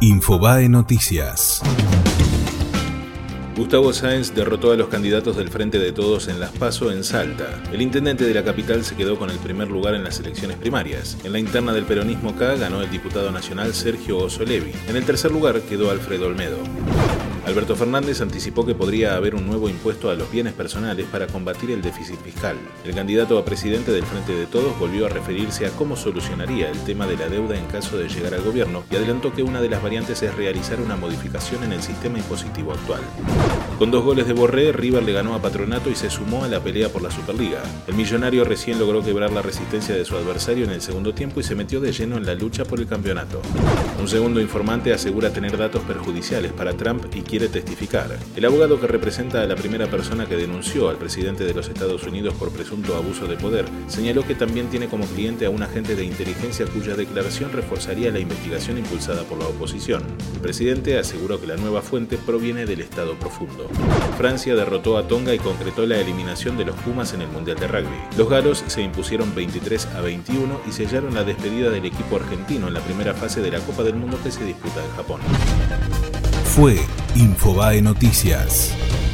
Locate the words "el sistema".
31.72-32.18